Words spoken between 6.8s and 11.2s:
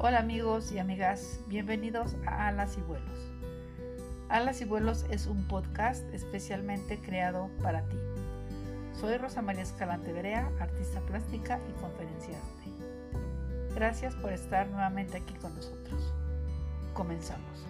creado para ti. Soy Rosa María Escalante Berea, artista